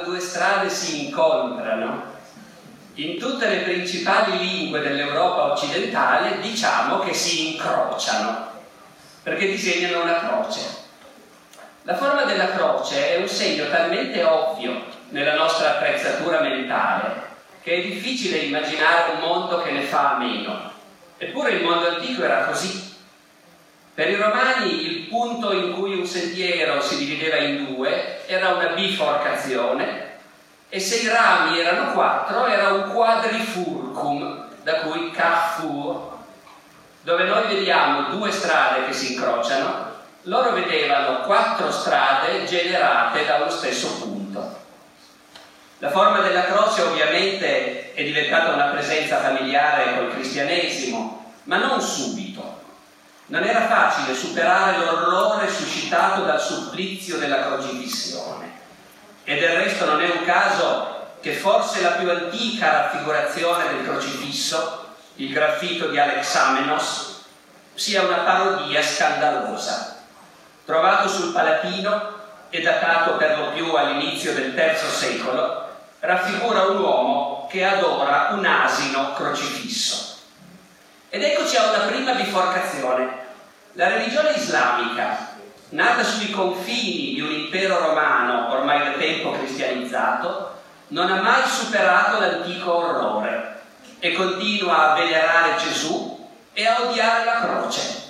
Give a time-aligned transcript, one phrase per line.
[0.00, 2.18] quando due strade si incontrano,
[2.94, 8.50] in tutte le principali lingue dell'Europa occidentale diciamo che si incrociano,
[9.22, 10.60] perché disegnano una croce.
[11.82, 17.28] La forma della croce è un segno talmente ovvio nella nostra attrezzatura mentale
[17.62, 20.72] che è difficile immaginare un mondo che ne fa a meno.
[21.18, 22.96] Eppure il mondo antico era così.
[23.92, 28.68] Per i romani il punto in cui un sentiero si divideva in due era una
[28.68, 30.08] biforcazione
[30.70, 36.12] e se i rami erano quattro era un quadrifurcum, da cui carrefour,
[37.02, 39.88] dove noi vediamo due strade che si incrociano,
[40.22, 44.58] loro vedevano quattro strade generate da uno stesso punto.
[45.78, 52.49] La forma della croce ovviamente è diventata una presenza familiare col cristianesimo, ma non subito.
[53.30, 58.58] Non era facile superare l'orrore suscitato dal supplizio della crocifissione.
[59.22, 64.84] E del resto non è un caso che forse la più antica raffigurazione del crocifisso,
[65.14, 67.22] il graffito di Alexamenos,
[67.74, 69.98] sia una parodia scandalosa.
[70.64, 72.18] Trovato sul Palatino
[72.50, 75.68] e datato per lo più all'inizio del III secolo,
[76.00, 80.09] raffigura un uomo che adora un asino crocifisso.
[81.12, 83.08] Ed eccoci a una prima biforcazione.
[83.72, 85.34] La religione islamica,
[85.70, 92.20] nata sui confini di un impero romano ormai da tempo cristianizzato, non ha mai superato
[92.20, 93.60] l'antico orrore
[93.98, 98.02] e continua a venerare Gesù e a odiare la croce,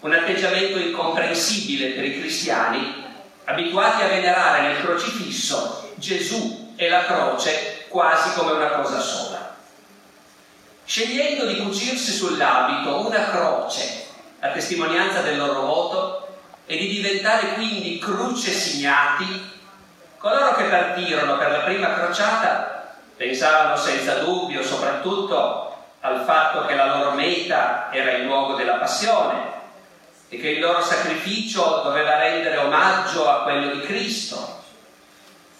[0.00, 3.04] un atteggiamento incomprensibile per i cristiani
[3.42, 9.25] abituati a venerare nel crocifisso Gesù e la croce quasi come una cosa sola.
[10.86, 14.06] Scegliendo di cucirsi sull'abito una croce
[14.40, 16.26] a testimonianza del loro voto,
[16.66, 19.50] e di diventare quindi croce signati,
[20.18, 26.96] coloro che partirono per la prima crociata pensavano senza dubbio soprattutto al fatto che la
[26.96, 29.54] loro meta era il luogo della passione
[30.28, 34.62] e che il loro sacrificio doveva rendere omaggio a quello di Cristo.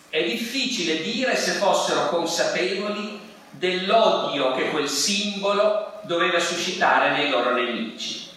[0.08, 3.15] È difficile dire se fossero consapevoli
[3.58, 8.30] dell'odio che quel simbolo doveva suscitare nei loro nemici.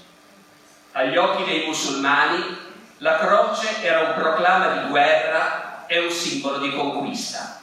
[0.93, 2.57] Agli occhi dei musulmani
[2.97, 7.61] la croce era un proclama di guerra e un simbolo di conquista.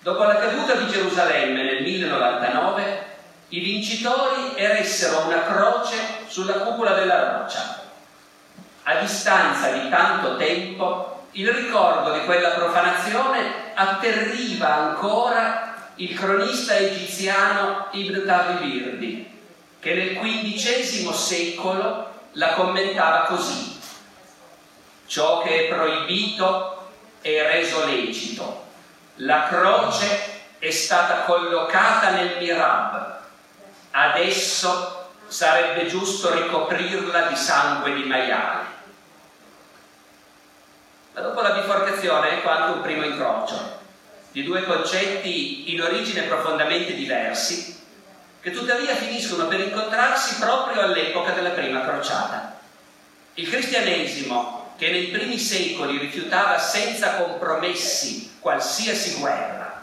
[0.00, 3.10] Dopo la caduta di Gerusalemme nel 1099,
[3.48, 5.96] i vincitori eressero una croce
[6.26, 7.80] sulla cupola della roccia.
[8.84, 15.71] A distanza di tanto tempo, il ricordo di quella profanazione atterriva ancora
[16.02, 19.40] il cronista egiziano Ibn Tavivirdi,
[19.78, 23.80] che nel XV secolo la commentava così.
[25.06, 26.90] Ciò che è proibito
[27.20, 28.64] è reso lecito.
[29.16, 33.18] La croce è stata collocata nel mirab.
[33.92, 38.66] Adesso sarebbe giusto ricoprirla di sangue di maiale.
[41.14, 43.81] Ma dopo la biforcazione ecco anche un primo incrocio
[44.32, 47.80] di due concetti in origine profondamente diversi
[48.40, 52.58] che tuttavia finiscono per incontrarsi proprio all'epoca della prima crociata.
[53.34, 59.82] Il cristianesimo, che nei primi secoli rifiutava senza compromessi qualsiasi guerra,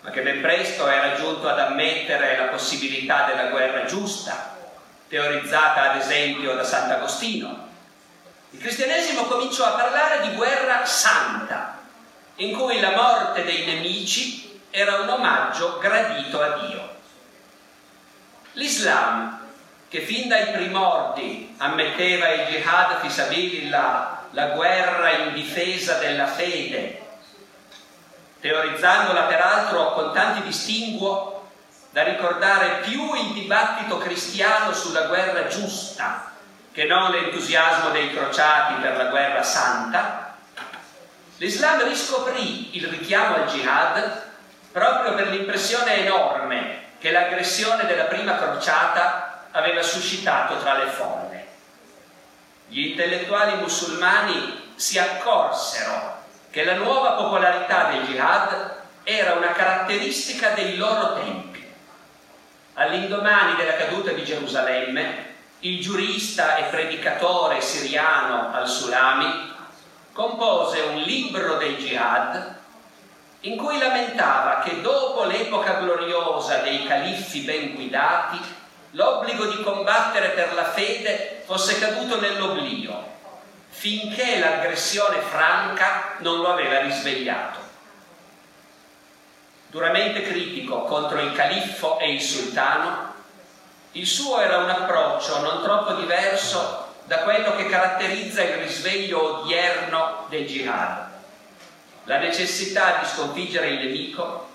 [0.00, 4.56] ma che ben presto era giunto ad ammettere la possibilità della guerra giusta,
[5.06, 7.68] teorizzata ad esempio da Sant'Agostino,
[8.50, 11.79] il cristianesimo cominciò a parlare di guerra santa,
[12.40, 16.88] in cui la morte dei nemici era un omaggio gradito a Dio.
[18.52, 19.40] L'Islam,
[19.88, 27.08] che fin dai primordi ammetteva il jihad fisabilillah, la guerra in difesa della fede,
[28.40, 31.48] teorizzandola peraltro con tanti distinguo
[31.90, 36.32] da ricordare più il dibattito cristiano sulla guerra giusta
[36.72, 40.19] che non l'entusiasmo dei crociati per la guerra santa,
[41.40, 44.24] l'Islam riscoprì il richiamo al jihad
[44.72, 51.46] proprio per l'impressione enorme che l'aggressione della prima crociata aveva suscitato tra le folle.
[52.68, 56.18] Gli intellettuali musulmani si accorsero
[56.50, 61.66] che la nuova popolarità del jihad era una caratteristica dei loro tempi.
[62.74, 65.28] All'indomani della caduta di Gerusalemme,
[65.60, 69.49] il giurista e predicatore siriano al-Sulami
[70.20, 72.58] compose un libro del jihad
[73.40, 78.38] in cui lamentava che dopo l'epoca gloriosa dei califfi ben guidati,
[78.90, 83.02] l'obbligo di combattere per la fede fosse caduto nell'oblio,
[83.70, 87.58] finché l'aggressione franca non lo aveva risvegliato.
[89.68, 93.14] duramente critico contro il califfo e il sultano,
[93.92, 100.26] il suo era un approccio non troppo diverso da quello che caratterizza il risveglio odierno
[100.28, 101.08] del jihad.
[102.04, 104.48] La necessità di sconfiggere il nemico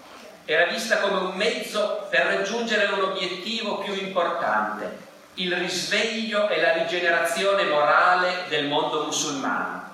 [0.45, 4.99] era vista come un mezzo per raggiungere un obiettivo più importante,
[5.33, 9.89] il risveglio e la rigenerazione morale del mondo musulmano.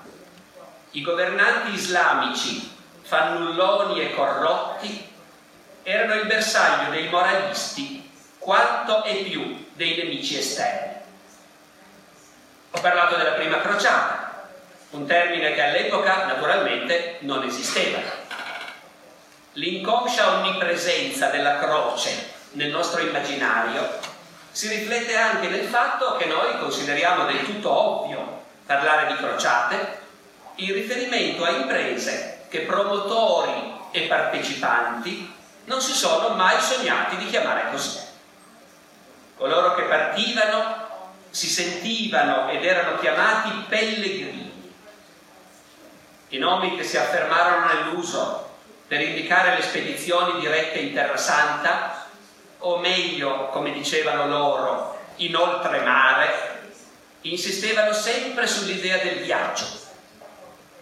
[0.92, 5.10] I governanti islamici, fannulloni e corrotti,
[5.82, 10.91] erano il bersaglio dei moralisti quanto e più dei nemici esterni.
[12.74, 14.46] Ho parlato della prima crociata,
[14.90, 18.00] un termine che all'epoca naturalmente non esisteva.
[19.52, 23.86] L'inconscia onnipresenza della croce nel nostro immaginario
[24.50, 29.98] si riflette anche nel fatto che noi consideriamo del tutto ovvio parlare di crociate
[30.56, 35.34] in riferimento a imprese che promotori e partecipanti
[35.66, 38.00] non si sono mai sognati di chiamare così.
[39.36, 40.81] Coloro che partivano
[41.32, 44.52] si sentivano ed erano chiamati pellegrini.
[46.28, 48.50] I nomi che si affermarono nell'uso
[48.86, 52.06] per indicare le spedizioni dirette in Terra Santa,
[52.58, 56.70] o meglio, come dicevano loro, in oltremare,
[57.22, 59.64] insistevano sempre sull'idea del viaggio.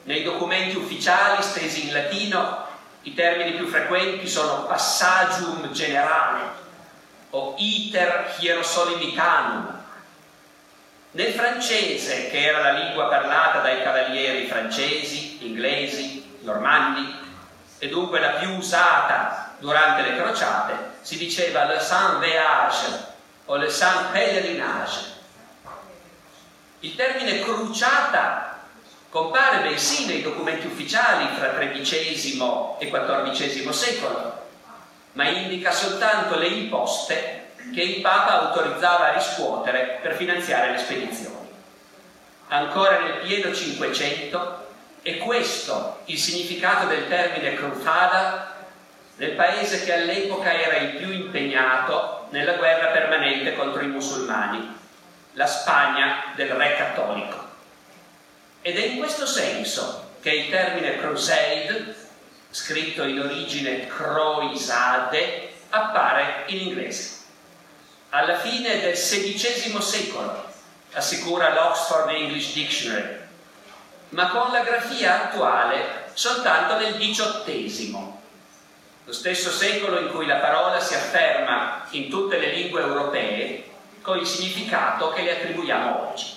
[0.03, 2.67] Nei documenti ufficiali stesi in latino
[3.03, 6.59] i termini più frequenti sono passagium generale
[7.31, 9.80] o iter hierosolimicanum.
[11.13, 17.19] Nel francese, che era la lingua parlata dai cavalieri francesi, inglesi, normanni,
[17.79, 23.07] e dunque la più usata durante le crociate, si diceva le saint voyage
[23.47, 25.19] o le saint pèlerinage.
[26.81, 28.51] Il termine cruciata
[29.11, 34.47] Compare bensì nei documenti ufficiali fra XIII e XIV secolo,
[35.15, 37.40] ma indica soltanto le imposte
[37.73, 41.49] che il Papa autorizzava a riscuotere per finanziare le spedizioni.
[42.49, 44.67] Ancora nel pieno Cinquecento
[45.03, 48.57] è questo il significato del termine cruzada
[49.17, 54.77] nel paese che all'epoca era il più impegnato nella guerra permanente contro i musulmani,
[55.35, 57.49] la Spagna del re cattolico.
[58.63, 61.95] Ed è in questo senso che il termine crusade,
[62.51, 67.20] scritto in origine croisade, appare in inglese.
[68.13, 70.45] Alla fine del XVI secolo,
[70.95, 73.19] assicura l'Oxford English Dictionary,
[74.09, 78.13] ma con la grafia attuale soltanto nel XVIII,
[79.05, 83.71] lo stesso secolo in cui la parola si afferma in tutte le lingue europee
[84.03, 86.35] con il significato che le attribuiamo oggi.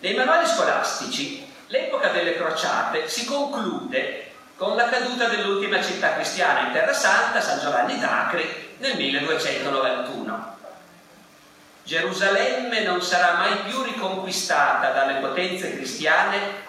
[0.00, 6.72] Nei manuali scolastici l'epoca delle crociate si conclude con la caduta dell'ultima città cristiana in
[6.74, 10.58] Terra Santa, San Giovanni d'Acri, nel 1291.
[11.84, 16.68] Gerusalemme non sarà mai più riconquistata dalle potenze cristiane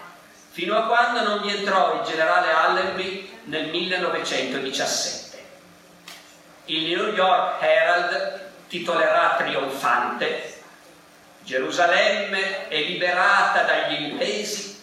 [0.50, 5.44] fino a quando non vi entrò il generale Allenby nel 1917.
[6.66, 10.52] Il New York Herald titolerà trionfante
[11.44, 14.80] Gerusalemme è liberata dagli inglesi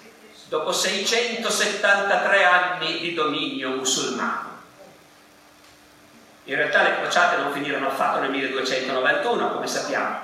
[0.49, 4.48] dopo 673 anni di dominio musulmano.
[6.49, 10.17] In realtà le crociate non finirono affatto nel 1291, come sappiamo.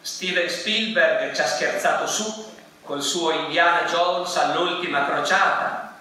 [0.00, 2.52] Steven Spielberg ci ha scherzato su
[2.82, 5.98] col suo Indiana Jones all'ultima crociata,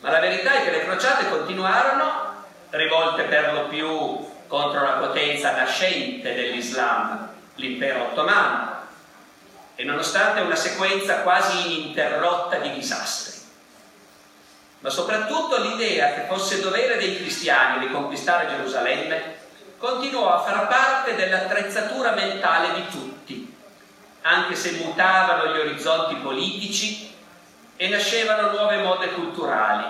[0.00, 5.52] ma la verità è che le crociate continuarono, rivolte per lo più contro la potenza
[5.52, 8.82] nascente dell'Islam, l'impero ottomano
[9.74, 13.39] e nonostante una sequenza quasi ininterrotta di disastri.
[14.80, 19.36] Ma soprattutto l'idea che fosse dovere dei cristiani riconquistare Gerusalemme
[19.76, 23.54] continuò a far parte dell'attrezzatura mentale di tutti,
[24.22, 27.14] anche se mutavano gli orizzonti politici
[27.76, 29.84] e nascevano nuove mode culturali,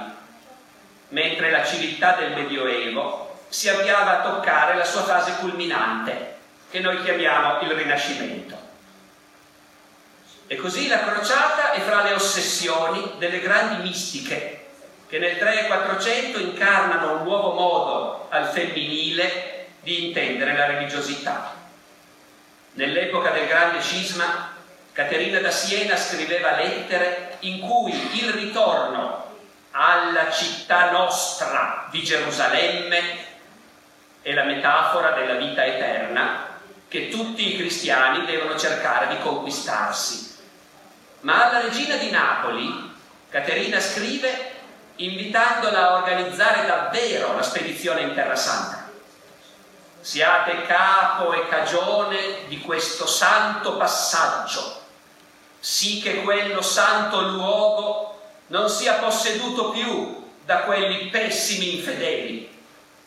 [1.08, 6.36] mentre la civiltà del Medioevo si avviava a toccare la sua fase culminante,
[6.68, 8.58] che noi chiamiamo il Rinascimento.
[10.48, 14.59] E così la crociata è fra le ossessioni delle grandi mistiche
[15.10, 21.52] che nel 3 e 400 incarnano un nuovo modo al femminile di intendere la religiosità.
[22.74, 24.54] Nell'epoca del grande cisma,
[24.92, 29.38] Caterina da Siena scriveva lettere in cui il ritorno
[29.72, 33.00] alla città nostra di Gerusalemme
[34.22, 40.36] è la metafora della vita eterna che tutti i cristiani devono cercare di conquistarsi.
[41.22, 42.94] Ma alla regina di Napoli,
[43.28, 44.49] Caterina scrive,
[45.04, 48.88] invitandola a organizzare davvero la spedizione in Terra Santa.
[50.00, 54.80] Siate capo e cagione di questo santo passaggio,
[55.58, 62.50] sì che quello santo luogo non sia posseduto più da quelli pessimi infedeli,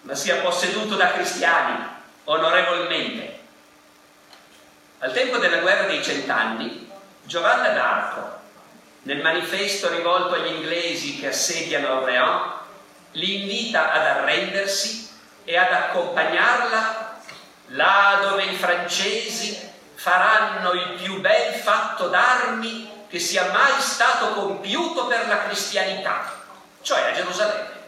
[0.02, 1.84] ma sia posseduto da cristiani
[2.26, 3.40] onorevolmente.
[5.00, 6.90] Al tempo della guerra dei cent'anni,
[7.24, 8.42] Giovanna d'Arco,
[9.04, 12.52] nel manifesto rivolto agli inglesi che assediano Orléans,
[13.12, 15.10] li invita ad arrendersi
[15.44, 17.22] e ad accompagnarla
[17.68, 25.06] là dove i francesi faranno il più bel fatto d'armi che sia mai stato compiuto
[25.06, 26.42] per la cristianità,
[26.82, 27.82] cioè a Gerusalemme.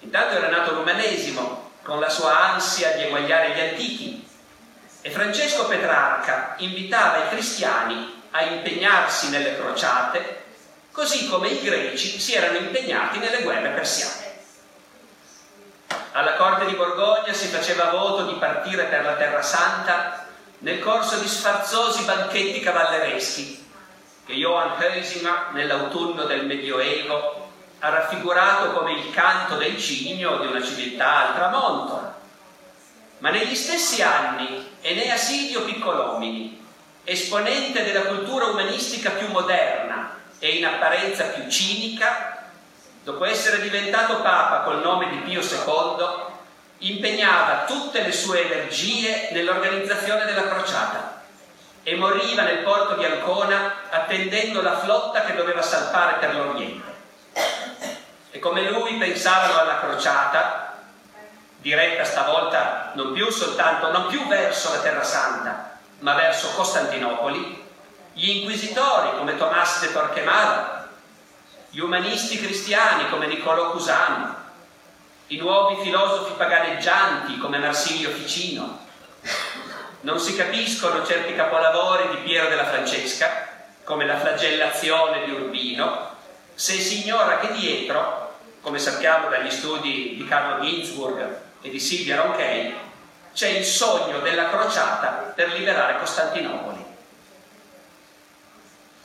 [0.00, 4.28] Intanto era nato l'umanesimo, con la sua ansia di eguagliare gli antichi,
[5.00, 10.44] e Francesco Petrarca invitava i cristiani a impegnarsi nelle crociate,
[10.90, 14.30] così come i greci si erano impegnati nelle guerre persiane.
[16.12, 20.26] Alla corte di Borgogna si faceva voto di partire per la Terra Santa
[20.58, 23.70] nel corso di sfarzosi banchetti cavallereschi
[24.24, 30.62] che Johann Heusinger nell'autunno del Medioevo ha raffigurato come il canto del cigno di una
[30.62, 32.14] civiltà al tramonto.
[33.18, 36.61] Ma negli stessi anni Enea Sidio Piccolomini
[37.04, 42.46] esponente della cultura umanistica più moderna e in apparenza più cinica,
[43.02, 46.30] dopo essere diventato Papa col nome di Pio II,
[46.78, 51.20] impegnava tutte le sue energie nell'organizzazione della crociata
[51.84, 56.90] e moriva nel porto di Ancona attendendo la flotta che doveva salpare per l'Oriente.
[58.30, 60.78] E come lui pensavano alla crociata,
[61.58, 65.71] diretta stavolta non più soltanto, non più verso la Terra Santa,
[66.02, 67.64] ma verso Costantinopoli,
[68.12, 70.88] gli inquisitori come Tomás de Torquemada,
[71.70, 74.36] gli umanisti cristiani come Niccolò Cusano,
[75.28, 78.80] i nuovi filosofi paganeggianti come Marsilio Ficino.
[80.00, 83.48] Non si capiscono certi capolavori di Piero della Francesca,
[83.84, 86.16] come la flagellazione di Urbino,
[86.54, 92.22] se si ignora che dietro, come sappiamo dagli studi di Carlo Ginzburg e di Silvia
[92.22, 92.74] Ronchey,
[93.32, 96.84] c'è il sogno della crociata per liberare Costantinopoli.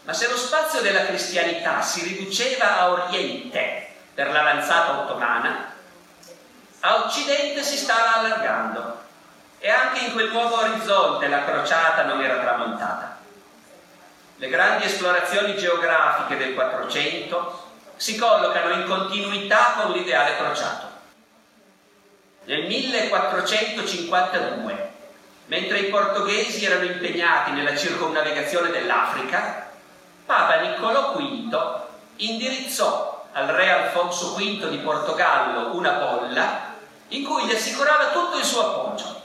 [0.04, 5.74] Ma se lo spazio della cristianità si riduceva a Oriente per l'avanzata ottomana,
[6.80, 9.04] a Occidente si stava allargando
[9.60, 13.18] e anche in quel nuovo orizzonte la crociata non era tramontata.
[14.38, 17.66] Le grandi esplorazioni geografiche del Quattrocento
[17.96, 20.97] si collocano in continuità con l'ideale crociato.
[22.48, 24.92] Nel 1452,
[25.48, 29.68] mentre i portoghesi erano impegnati nella circumnavigazione dell'Africa,
[30.26, 31.82] Papa Niccolò V
[32.16, 36.74] indirizzò al re Alfonso V di Portogallo una bolla
[37.10, 39.24] in cui gli assicurava tutto il suo appoggio,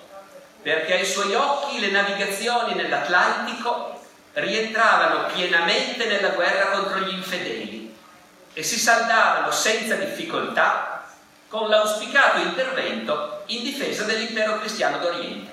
[0.61, 4.01] perché ai suoi occhi le navigazioni nell'Atlantico
[4.33, 7.97] rientravano pienamente nella guerra contro gli infedeli
[8.53, 10.92] e si saldavano senza difficoltà
[11.53, 15.51] con l'auspicato intervento in difesa dell'impero cristiano d'Oriente.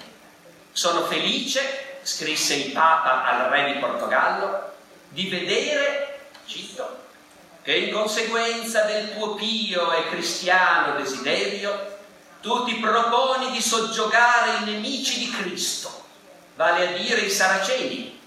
[0.71, 4.71] Sono felice, scrisse il Papa al re di Portogallo,
[5.09, 6.99] di vedere, cito,
[7.61, 11.97] che in conseguenza del tuo pio e cristiano desiderio
[12.39, 16.05] tu ti proponi di soggiogare i nemici di Cristo,
[16.55, 18.17] vale a dire i saraceni,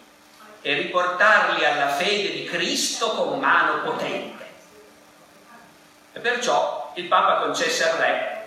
[0.60, 4.46] e riportarli alla fede di Cristo con mano potente.
[6.12, 8.46] E perciò il Papa concesse al re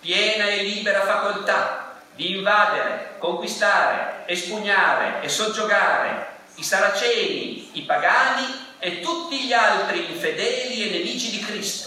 [0.00, 9.00] piena e libera facoltà di invadere, conquistare, espugnare e soggiogare i saraceni, i pagani e
[9.00, 11.86] tutti gli altri infedeli e nemici di Cristo.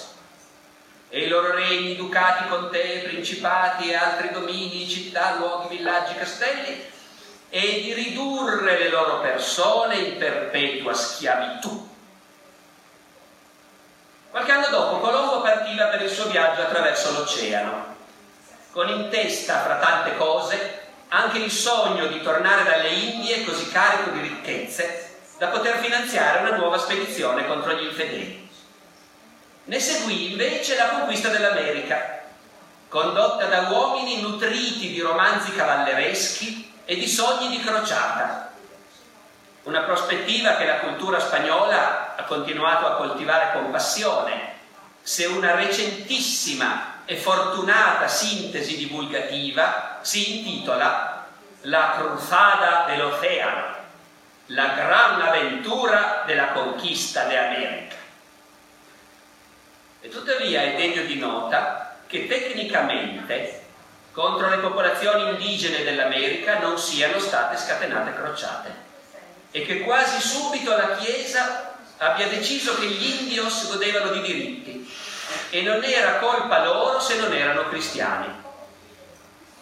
[1.10, 6.90] E i loro regni, ducati, contee, principati e altri domini, città, luoghi, villaggi, castelli
[7.50, 11.90] e di ridurre le loro persone in perpetua schiavitù.
[14.30, 14.91] Qualche anno dopo
[15.82, 17.96] partiva per il suo viaggio attraverso l'oceano,
[18.72, 24.12] con in testa, fra tante cose, anche il sogno di tornare dalle Indie così carico
[24.12, 28.50] di ricchezze da poter finanziare una nuova spedizione contro gli infedeli.
[29.64, 32.22] Ne seguì invece la conquista dell'America,
[32.88, 38.52] condotta da uomini nutriti di romanzi cavallereschi e di sogni di crociata,
[39.64, 44.60] una prospettiva che la cultura spagnola ha continuato a coltivare con passione,
[45.02, 51.28] se una recentissima e fortunata sintesi divulgativa si intitola
[51.66, 53.76] La cruzada dell'oceano,
[54.48, 57.96] la gran avventura della conquista de América.
[60.10, 63.62] tuttavia è degno di nota che tecnicamente
[64.12, 68.90] contro le popolazioni indigene dell'America non siano state scatenate crociate
[69.52, 71.71] e che quasi subito la Chiesa
[72.02, 74.92] abbia deciso che gli indios godevano di diritti
[75.52, 78.40] e non era colpa loro se non erano cristiani.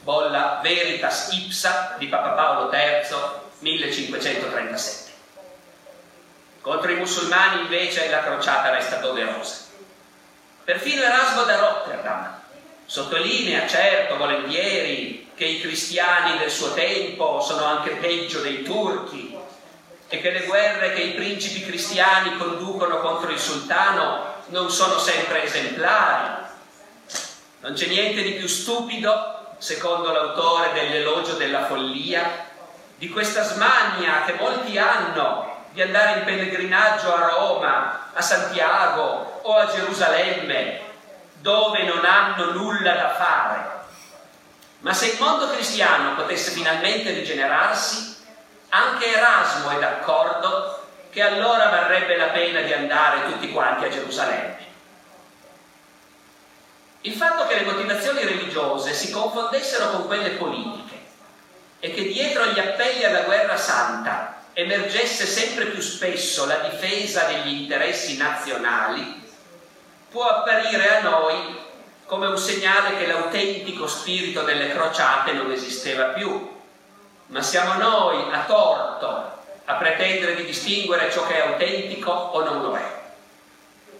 [0.01, 3.05] Bolla Veritas Ipsa di Papa Paolo III,
[3.59, 5.11] 1537.
[6.61, 9.67] Contro i musulmani invece la crociata resta doverosa.
[10.63, 12.37] Perfino Erasmo da Rotterdam
[12.85, 19.37] sottolinea, certo, volentieri, che i cristiani del suo tempo sono anche peggio dei turchi
[20.09, 25.43] e che le guerre che i principi cristiani conducono contro il sultano non sono sempre
[25.43, 26.47] esemplari.
[27.61, 32.47] Non c'è niente di più stupido, secondo l'autore dell'elogio della follia,
[32.97, 39.55] di questa smania che molti hanno di andare in pellegrinaggio a Roma, a Santiago o
[39.55, 40.81] a Gerusalemme,
[41.35, 43.77] dove non hanno nulla da fare.
[44.79, 48.17] Ma se il mondo cristiano potesse finalmente rigenerarsi,
[48.69, 54.67] anche Erasmo è d'accordo che allora varrebbe la pena di andare tutti quanti a Gerusalemme.
[57.01, 60.97] Il fatto che le motivazioni religiose si confondessero con quelle politiche
[61.79, 67.61] e che dietro gli appelli alla guerra santa emergesse sempre più spesso la difesa degli
[67.61, 69.27] interessi nazionali,
[70.09, 71.57] può apparire a noi
[72.05, 76.58] come un segnale che l'autentico spirito delle crociate non esisteva più,
[77.29, 82.61] ma siamo noi a torto a pretendere di distinguere ciò che è autentico o non
[82.61, 82.97] lo è.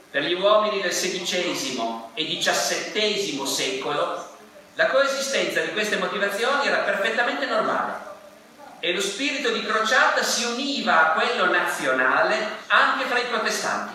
[0.10, 4.28] Per gli uomini del XVI e XVII secolo
[4.74, 8.08] la coesistenza di queste motivazioni era perfettamente normale
[8.80, 12.36] e lo spirito di crociata si univa a quello nazionale
[12.68, 13.94] anche fra i protestanti.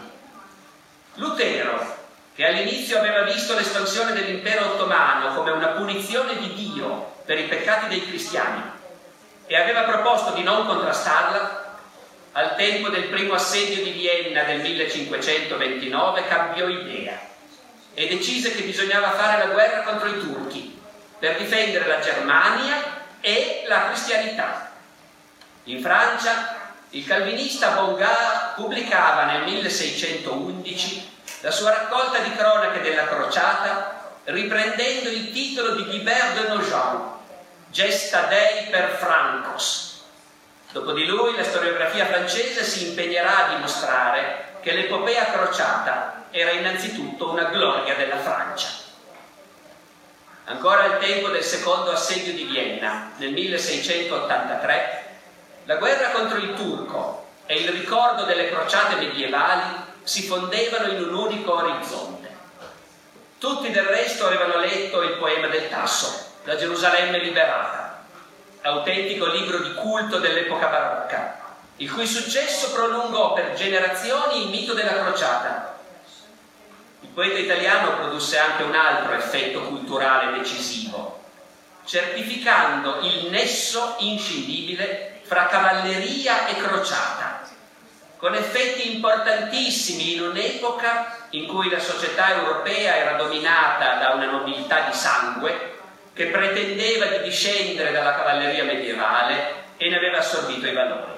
[1.14, 2.02] Lutero,
[2.34, 7.88] che all'inizio aveva visto l'espansione dell'impero ottomano come una punizione di Dio per i peccati
[7.88, 8.73] dei cristiani
[9.46, 11.62] e aveva proposto di non contrastarla,
[12.32, 17.20] al tempo del primo assedio di Vienna del 1529 cambiò idea
[17.94, 20.80] e decise che bisognava fare la guerra contro i turchi
[21.18, 24.72] per difendere la Germania e la cristianità.
[25.64, 34.18] In Francia il calvinista Bongard pubblicava nel 1611 la sua raccolta di cronache della crociata
[34.24, 37.02] riprendendo il titolo di Guibert de Nogent,
[37.74, 40.04] Gesta Dei per Francos.
[40.70, 47.30] Dopo di lui la storiografia francese si impegnerà a dimostrare che l'epopea crociata era innanzitutto
[47.30, 48.68] una gloria della Francia.
[50.44, 55.04] Ancora al tempo del secondo assedio di Vienna, nel 1683,
[55.64, 61.12] la guerra contro il turco e il ricordo delle crociate medievali si fondevano in un
[61.12, 62.28] unico orizzonte.
[63.38, 68.04] Tutti del resto avevano letto il poema del Tasso, La Gerusalemme liberata,
[68.60, 71.38] autentico libro di culto dell'epoca barocca,
[71.76, 75.78] il cui successo prolungò per generazioni il mito della crociata.
[77.00, 81.22] Il poeta italiano produsse anche un altro effetto culturale decisivo,
[81.86, 87.40] certificando il nesso inscindibile fra cavalleria e crociata,
[88.18, 94.80] con effetti importantissimi in un'epoca in cui la società europea era dominata da una nobiltà
[94.80, 95.72] di sangue
[96.14, 101.12] che pretendeva di discendere dalla cavalleria medievale e ne aveva assorbito i valori.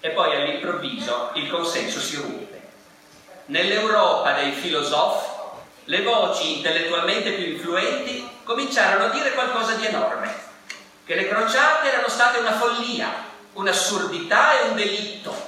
[0.00, 2.60] E poi all'improvviso il consenso si ruppe.
[3.46, 5.26] Nell'Europa dei filosofi
[5.84, 10.46] le voci intellettualmente più influenti cominciarono a dire qualcosa di enorme
[11.04, 13.10] che le crociate erano state una follia,
[13.54, 15.47] un'assurdità e un delitto,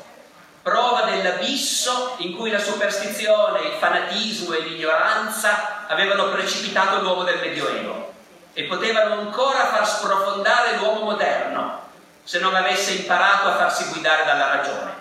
[0.62, 8.12] prova dell'abisso in cui la superstizione, il fanatismo e l'ignoranza avevano precipitato l'uomo del Medioevo
[8.52, 11.88] e potevano ancora far sprofondare l'uomo moderno
[12.22, 14.98] se non avesse imparato a farsi guidare dalla ragione.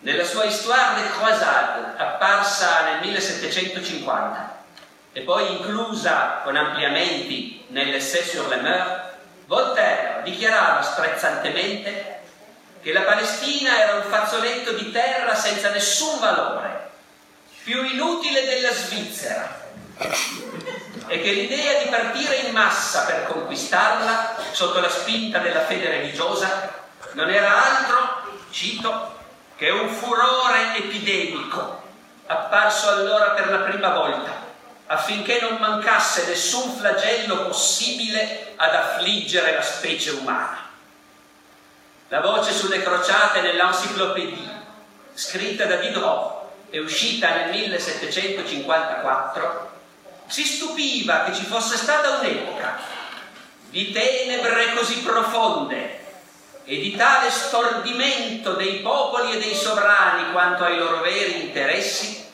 [0.00, 4.56] Nella sua Histoire des Croisades, apparsa nel 1750
[5.12, 9.06] e poi inclusa con ampliamenti nell'Essai sur les mœurs,
[9.46, 12.17] Voltaire dichiarava sprezzantemente
[12.88, 16.88] che la Palestina era un fazzoletto di terra senza nessun valore,
[17.62, 19.60] più inutile della Svizzera,
[21.06, 26.72] e che l'idea di partire in massa per conquistarla sotto la spinta della fede religiosa
[27.12, 29.18] non era altro, cito,
[29.56, 31.82] che un furore epidemico
[32.24, 34.46] apparso allora per la prima volta
[34.86, 40.67] affinché non mancasse nessun flagello possibile ad affliggere la specie umana.
[42.10, 44.48] La voce sulle crociate nell'Encyclopédie,
[45.12, 49.70] scritta da Diderot, è uscita nel 1754,
[50.26, 52.78] si stupiva che ci fosse stata un'epoca
[53.68, 56.00] di tenebre così profonde
[56.64, 62.24] e di tale stordimento dei popoli e dei sovrani quanto ai loro veri interessi,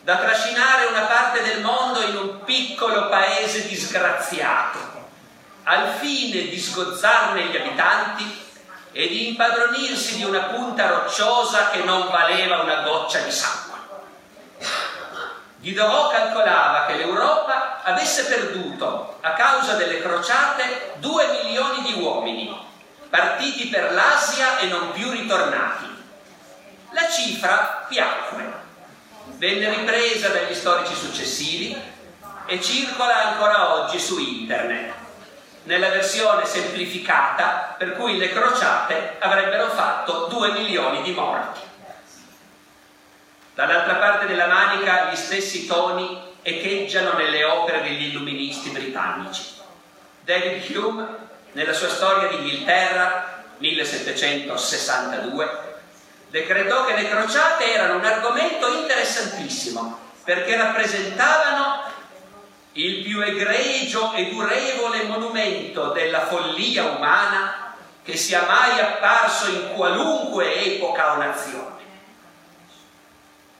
[0.00, 4.78] da trascinare una parte del mondo in un piccolo paese disgraziato,
[5.64, 8.46] al fine di sgozzarne gli abitanti
[8.98, 13.78] e di impadronirsi di una punta rocciosa che non valeva una goccia di sangue.
[15.58, 22.52] Diderot calcolava che l'Europa avesse perduto, a causa delle crociate, due milioni di uomini,
[23.08, 25.86] partiti per l'Asia e non più ritornati.
[26.90, 28.52] La cifra piacque,
[29.36, 31.80] venne ripresa dagli storici successivi
[32.46, 34.92] e circola ancora oggi su internet,
[35.64, 41.60] nella versione semplificata per cui le crociate avrebbero fatto due milioni di morti.
[43.54, 49.56] Dall'altra parte della manica gli stessi toni echeggiano nelle opere degli illuministi britannici.
[50.20, 51.06] David Hume,
[51.52, 55.66] nella sua storia d'Inghilterra, 1762,
[56.30, 61.87] decretò che le crociate erano un argomento interessantissimo perché rappresentavano
[62.78, 70.54] il più egregio e durevole monumento della follia umana che sia mai apparso in qualunque
[70.64, 71.76] epoca o nazione.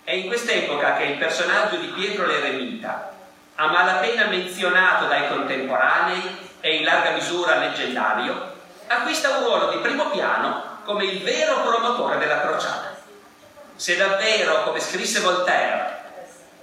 [0.04, 3.12] È in quest'epoca che il personaggio di Pietro l'Eremita,
[3.56, 8.54] a malapena menzionato dai contemporanei e in larga misura leggendario,
[8.86, 12.96] acquista un ruolo di primo piano come il vero promotore della crociata.
[13.74, 15.96] Se davvero, come scrisse Voltaire,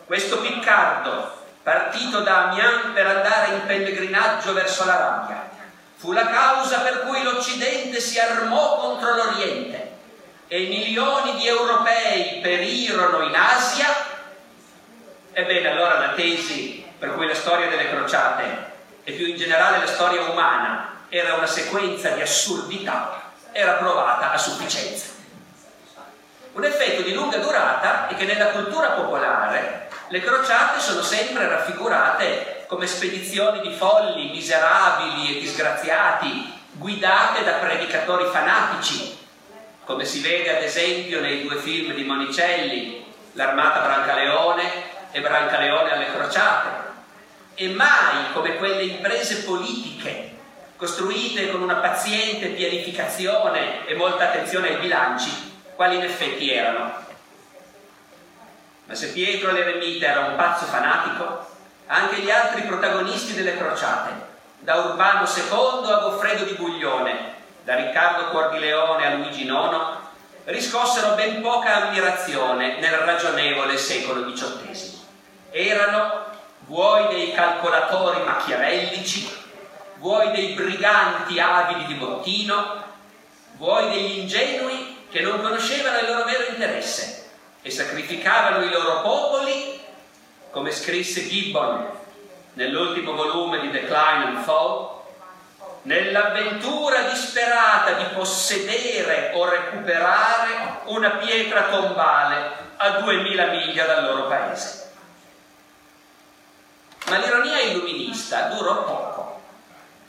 [0.05, 5.49] questo Piccardo, partito da Amiens per andare in pellegrinaggio verso l'Arabia,
[5.95, 9.93] fu la causa per cui l'Occidente si armò contro l'Oriente
[10.47, 13.87] e milioni di europei perirono in Asia,
[15.33, 18.73] ebbene allora la tesi per cui la storia delle crociate
[19.03, 24.37] e più in generale la storia umana era una sequenza di assurdità era provata a
[24.37, 25.13] sufficienza.
[26.51, 32.63] Un effetto di lunga durata è che nella cultura popolare le crociate sono sempre raffigurate
[32.67, 39.13] come spedizioni di folli, miserabili e disgraziati, guidate da predicatori fanatici,
[39.83, 44.63] come si vede ad esempio nei due film di Monicelli, L'armata Brancaleone
[45.11, 46.69] e Brancaleone alle crociate,
[47.55, 50.33] e mai come quelle imprese politiche
[50.77, 57.03] costruite con una paziente pianificazione e molta attenzione ai bilanci, quali in effetti erano.
[58.85, 61.47] Ma se Pietro l'Eremita era un pazzo fanatico,
[61.87, 64.11] anche gli altri protagonisti delle crociate,
[64.59, 70.03] da Urbano II a Goffredo di Buglione, da Riccardo Cordileone a Luigi IX,
[70.45, 74.99] riscossero ben poca ammirazione nel ragionevole secolo XVIII.
[75.49, 76.25] Erano
[76.59, 79.27] vuoi dei calcolatori machiavellici,
[79.95, 82.83] vuoi dei briganti avidi di bottino,
[83.57, 87.14] vuoi degli ingenui che non conoscevano il loro vero interesse
[87.65, 89.81] e sacrificavano i loro popoli,
[90.51, 91.89] come scrisse Gibbon
[92.53, 95.01] nell'ultimo volume di Decline and Fall,
[95.81, 104.91] nell'avventura disperata di possedere o recuperare una pietra tombale a duemila miglia dal loro paese.
[107.07, 109.41] Ma l'ironia illuminista durò poco.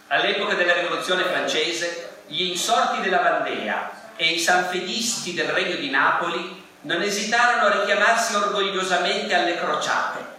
[0.09, 6.65] All'epoca della rivoluzione francese, gli insorti della Vandea e i sanfedisti del regno di Napoli
[6.87, 10.35] non esitarono a richiamarsi orgogliosamente alle crociate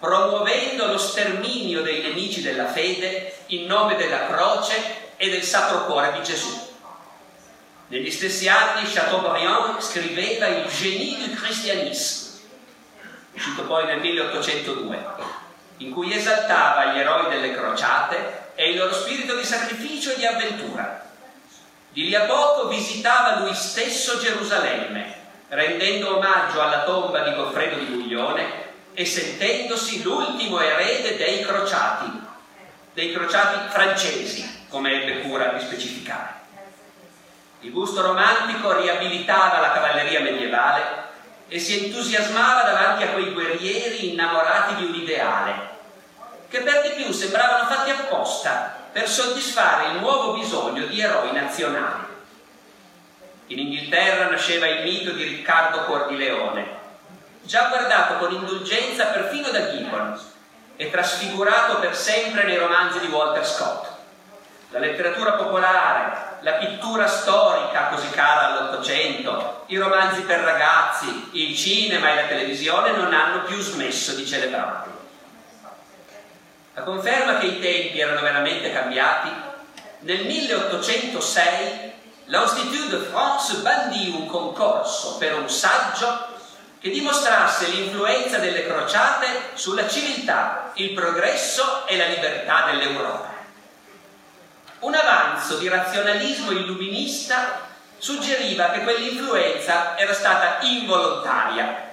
[0.00, 6.12] promuovendo lo sterminio dei nemici della fede in nome della croce e del Sacro Cuore
[6.12, 6.68] di Gesù.
[7.88, 12.40] Negli stessi anni Chateaubriand scriveva il Génie du christianisme,
[13.34, 15.06] uscito poi nel 1802,
[15.78, 20.24] in cui esaltava gli eroi delle crociate e il loro spirito di sacrificio e di
[20.24, 21.08] avventura.
[21.90, 25.19] Di lì a poco visitava lui stesso Gerusalemme,
[25.50, 32.10] rendendo omaggio alla tomba di Goffredo di Guglione e sentendosi l'ultimo erede dei crociati,
[32.94, 36.38] dei crociati francesi, come ebbe cura di specificare.
[37.60, 41.08] Il gusto romantico riabilitava la cavalleria medievale
[41.48, 45.68] e si entusiasmava davanti a quei guerrieri innamorati di un ideale,
[46.48, 52.09] che per di più sembravano fatti apposta per soddisfare il nuovo bisogno di eroi nazionali.
[53.50, 56.68] In Inghilterra nasceva il mito di Riccardo Cuor di Leone,
[57.42, 60.16] già guardato con indulgenza perfino da Gibbon
[60.76, 63.88] e trasfigurato per sempre nei romanzi di Walter Scott.
[64.68, 72.12] la letteratura popolare, la pittura storica così cara all'Ottocento, i romanzi per ragazzi, il cinema
[72.12, 74.98] e la televisione non hanno più smesso di celebrarlo.
[76.74, 79.28] A conferma che i tempi erano veramente cambiati,
[80.02, 81.90] nel 1806
[82.30, 86.28] l'Institut de France bandì un concorso per un saggio
[86.78, 93.28] che dimostrasse l'influenza delle crociate sulla civiltà, il progresso e la libertà dell'Europa.
[94.78, 101.88] Un avanzo di razionalismo illuminista suggeriva che quell'influenza era stata involontaria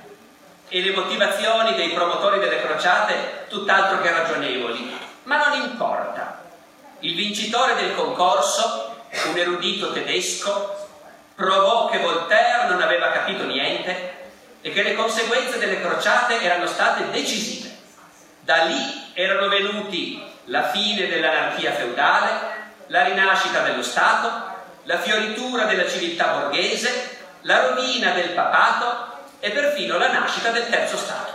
[0.70, 6.44] e le motivazioni dei promotori delle crociate tutt'altro che ragionevoli, ma non importa.
[7.00, 8.87] Il vincitore del concorso,
[9.28, 10.88] un erudito tedesco,
[11.36, 14.16] provò che Voltaire non aveva capito niente
[14.62, 17.76] e che le conseguenze delle crociate erano state decisive.
[18.40, 22.56] Da lì erano venuti la fine dell'anarchia feudale,
[22.88, 29.98] la rinascita dello Stato, la fioritura della civiltà borghese, la rovina del papato e perfino
[29.98, 31.27] la nascita del terzo Stato.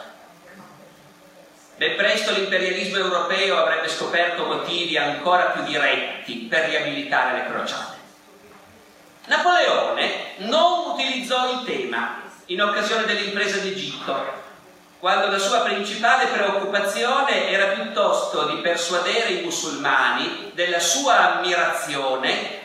[1.82, 7.96] Ben presto l'imperialismo europeo avrebbe scoperto motivi ancora più diretti per riabilitare le crociate.
[9.26, 14.32] Napoleone non utilizzò il tema in occasione dell'impresa d'Egitto,
[15.00, 22.60] quando la sua principale preoccupazione era piuttosto di persuadere i musulmani della sua ammirazione,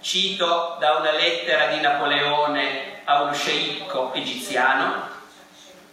[0.00, 5.08] cito da una lettera di Napoleone a uno sceicco egiziano,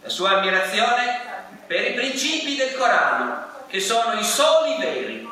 [0.00, 1.33] la sua ammirazione
[1.66, 5.28] per i principi del Corano, che sono i soli veri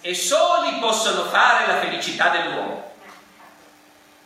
[0.00, 2.90] e soli possono fare la felicità dell'uomo.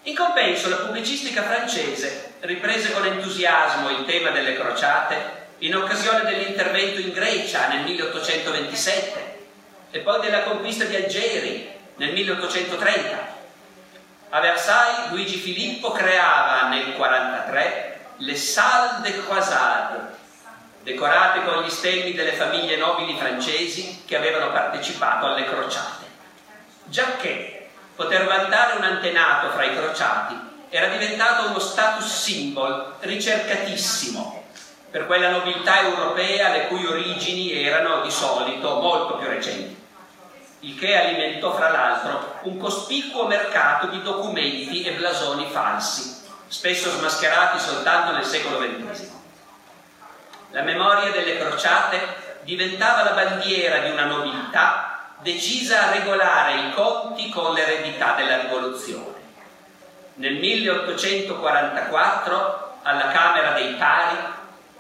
[0.02, 7.00] In compenso la pubblicistica francese riprese con entusiasmo il tema delle crociate in occasione dell'intervento
[7.00, 9.38] in Grecia nel 1827
[9.90, 13.35] e poi della conquista di Algeri nel 1830.
[14.30, 20.14] A Versailles Luigi Filippo creava nel 1943 le Salles de Croisade,
[20.87, 26.05] decorate con gli stemmi delle famiglie nobili francesi che avevano partecipato alle crociate.
[26.85, 27.57] Giacché
[27.96, 34.44] Poter vantare un antenato fra i crociati era diventato uno status symbol ricercatissimo
[34.90, 39.75] per quella nobiltà europea le cui origini erano di solito molto più recenti,
[40.61, 47.59] il che alimentò fra l'altro un cospicuo mercato di documenti e blasoni falsi, spesso smascherati
[47.59, 49.15] soltanto nel secolo XX.
[50.50, 57.28] La memoria delle crociate diventava la bandiera di una nobiltà decisa a regolare i conti
[57.30, 59.14] con l'eredità della rivoluzione.
[60.14, 64.16] Nel 1844, alla Camera dei Pari,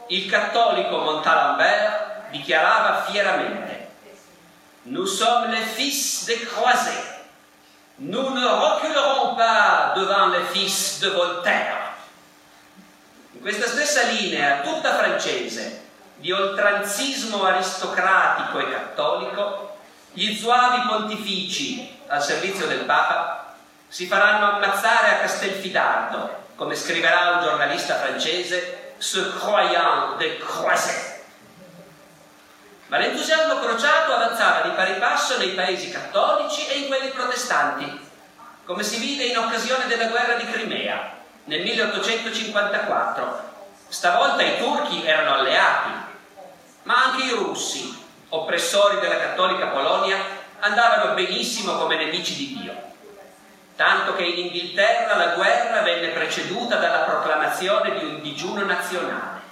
[0.08, 3.76] il cattolico Montalembert dichiarava fieramente
[4.88, 7.02] Nous sommes les fils des croisés.
[7.98, 11.85] Nous ne reculerons pas devant les fils de Voltaire.
[13.36, 15.82] In questa stessa linea, tutta francese,
[16.16, 19.76] di oltranzismo aristocratico e cattolico,
[20.12, 23.54] gli zuavi pontifici al servizio del Papa
[23.88, 31.20] si faranno ammazzare a Castelfidardo, come scriverà un giornalista francese, ce croyant de croisé.
[32.86, 38.00] Ma l'entusiasmo crociato avanzava di pari passo nei paesi cattolici e in quelli protestanti,
[38.64, 41.15] come si vide in occasione della guerra di Crimea
[41.46, 43.54] nel 1854.
[43.88, 45.90] Stavolta i turchi erano alleati,
[46.82, 50.16] ma anche i russi, oppressori della cattolica Polonia,
[50.60, 52.74] andavano benissimo come nemici di Dio.
[53.76, 59.42] Tanto che in Inghilterra la guerra venne preceduta dalla proclamazione di un digiuno nazionale.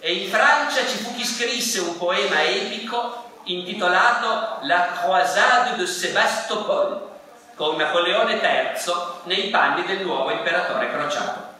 [0.00, 7.12] E in Francia ci fu chi scrisse un poema epico intitolato La Croisade de Sébastopol,
[7.54, 8.92] con Napoleone III
[9.24, 11.52] nei panni del nuovo imperatore crociato.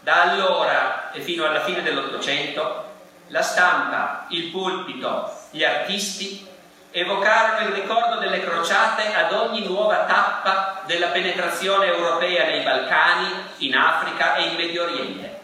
[0.00, 2.90] Da allora e fino alla fine dell'Ottocento
[3.28, 6.46] la stampa, il pulpito, gli artisti
[6.90, 13.28] evocarono il ricordo delle crociate ad ogni nuova tappa della penetrazione europea nei Balcani,
[13.58, 15.40] in Africa e in Medio Oriente.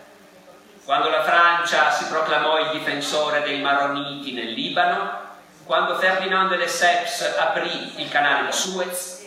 [0.84, 5.26] Quando la Francia si proclamò il difensore dei Maroniti nel Libano,
[5.64, 9.17] quando Ferdinand de Lesseps aprì il canale Suez,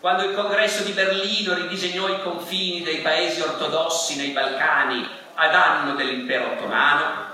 [0.00, 5.94] quando il congresso di Berlino ridisegnò i confini dei paesi ortodossi nei Balcani a danno
[5.94, 7.26] dell'impero ottomano,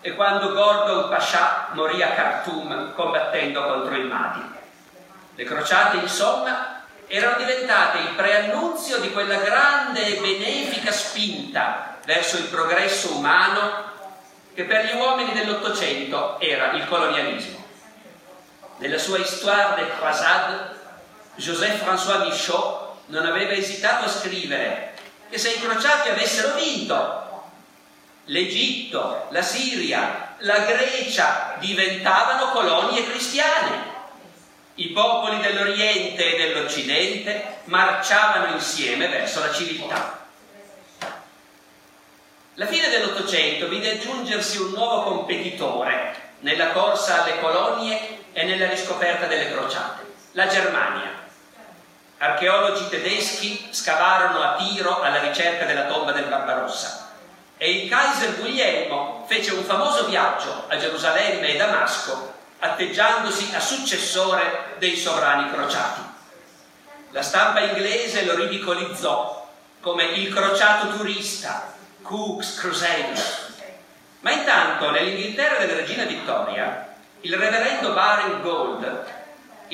[0.00, 4.42] e quando Gordon Pascià morì a Khartoum combattendo contro il Mahdi.
[5.34, 12.44] Le crociate, insomma, erano diventate il preannunzio di quella grande e benefica spinta verso il
[12.44, 13.90] progresso umano
[14.54, 17.62] che per gli uomini dell'Ottocento era il colonialismo.
[18.82, 20.81] nella sua Histoire des Croisades,
[21.36, 24.94] Joseph-François Michaud non aveva esitato a scrivere
[25.30, 27.44] che se i crociati avessero vinto,
[28.26, 33.90] l'Egitto, la Siria, la Grecia diventavano colonie cristiane.
[34.74, 40.20] I popoli dell'Oriente e dell'Occidente marciavano insieme verso la civiltà.
[42.54, 49.26] La fine dell'Ottocento vide aggiungersi un nuovo competitore nella corsa alle colonie e nella riscoperta
[49.26, 51.21] delle crociate, la Germania.
[52.22, 57.10] Archeologi tedeschi scavarono a Tiro alla ricerca della tomba del Barbarossa
[57.56, 64.76] e il Kaiser Guglielmo fece un famoso viaggio a Gerusalemme e Damasco atteggiandosi a successore
[64.78, 66.00] dei sovrani crociati.
[67.10, 73.50] La stampa inglese lo ridicolizzò come il crociato turista Cook's Crusaders.
[74.20, 79.21] Ma intanto nell'Inghilterra della regina Vittoria, il reverendo Baring Gold,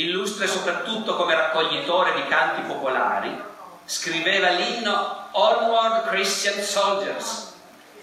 [0.00, 3.36] illustre soprattutto come raccoglitore di canti popolari,
[3.84, 7.54] scriveva l'inno Onward Christian Soldiers,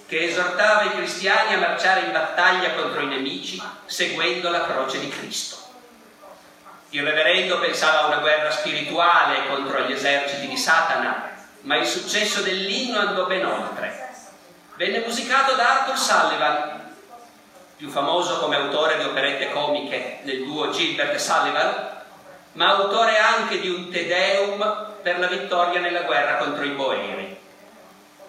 [0.07, 5.09] che esortava i cristiani a marciare in battaglia contro i nemici seguendo la croce di
[5.09, 5.57] Cristo.
[6.89, 12.41] Il reverendo pensava a una guerra spirituale contro gli eserciti di Satana, ma il successo
[12.41, 14.05] dell'inno andò ben oltre
[14.77, 16.84] Venne musicato da Arthur Sullivan,
[17.77, 21.93] più famoso come autore di operette comiche nel duo Gilbert e Sullivan,
[22.53, 27.37] ma autore anche di un Te Deum per la vittoria nella guerra contro i Boeri.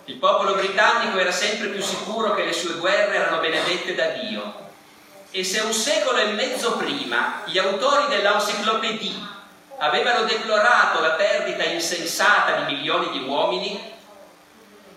[0.07, 4.65] Il popolo britannico era sempre più sicuro che le sue guerre erano benedette da Dio.
[5.31, 9.35] E se un secolo e mezzo prima gli autori dell'Encyclopédie
[9.79, 13.95] avevano deplorato la perdita insensata di milioni di uomini,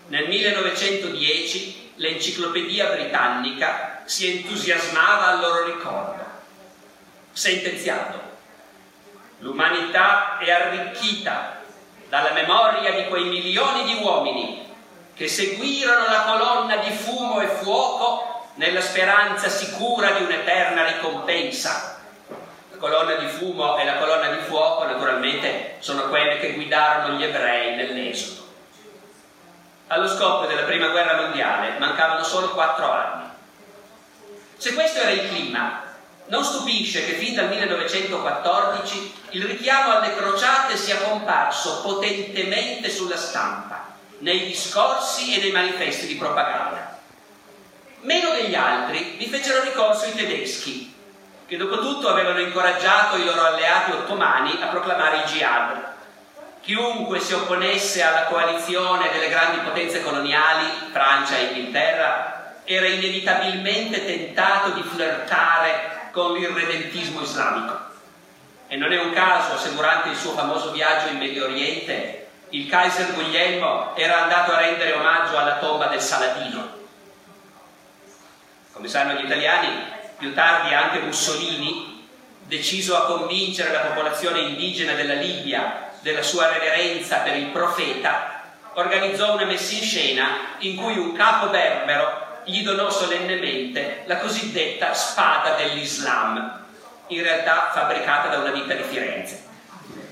[0.08, 6.24] nel 1910 l'enciclopedia britannica si entusiasmava al loro ricordo,
[7.30, 8.18] sentenziando
[9.38, 11.60] l'umanità è arricchita
[12.08, 14.68] dalla memoria di quei milioni di uomini
[15.14, 22.00] che seguirono la colonna di fumo e fuoco nella speranza sicura di un'eterna ricompensa.
[22.72, 27.22] La colonna di fumo e la colonna di fuoco naturalmente sono quelle che guidarono gli
[27.22, 28.44] ebrei nell'Esodo.
[29.86, 33.19] Allo scoppio della prima guerra mondiale mancavano solo quattro anni.
[34.60, 35.84] Se questo era il clima,
[36.26, 43.86] non stupisce che fin dal 1914 il richiamo alle crociate sia comparso potentemente sulla stampa,
[44.18, 46.98] nei discorsi e nei manifesti di propaganda.
[48.02, 50.94] Meno degli altri vi fecero ricorso i tedeschi,
[51.46, 55.88] che dopo tutto avevano incoraggiato i loro alleati ottomani a proclamare il jihad,
[56.60, 62.39] Chiunque si opponesse alla coalizione delle grandi potenze coloniali, Francia e Inghilterra,
[62.72, 67.76] era inevitabilmente tentato di flirtare con l'irredentismo islamico.
[68.68, 72.68] E non è un caso se durante il suo famoso viaggio in Medio Oriente il
[72.68, 76.78] Kaiser Guglielmo era andato a rendere omaggio alla tomba del Saladino.
[78.72, 79.68] Come sanno gli italiani,
[80.16, 82.06] più tardi anche Mussolini,
[82.46, 88.42] deciso a convincere la popolazione indigena della Libia della sua reverenza per il profeta,
[88.74, 90.26] organizzò una messa in scena
[90.58, 96.64] in cui un capo berbero gli donò solennemente la cosiddetta spada dell'Islam,
[97.06, 99.48] in realtà fabbricata da una ditta di Firenze.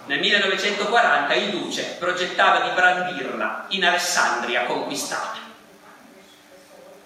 [0.07, 5.37] Nel 1940 il duce progettava di brandirla in Alessandria conquistata.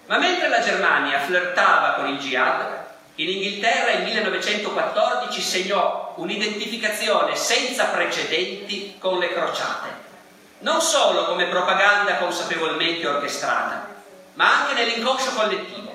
[0.05, 2.81] Ma mentre la Germania flirtava con il jihad,
[3.15, 9.89] in Inghilterra il 1914 segnò un'identificazione senza precedenti con le crociate,
[10.59, 13.92] non solo come propaganda consapevolmente orchestrata,
[14.33, 15.91] ma anche nell'inconscio collettivo.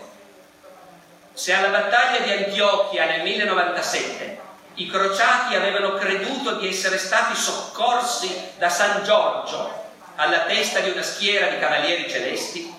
[1.33, 4.41] Se alla battaglia di Antiochia nel 1097
[4.75, 11.03] i crociati avevano creduto di essere stati soccorsi da San Giorgio alla testa di una
[11.03, 12.75] schiera di cavalieri celesti,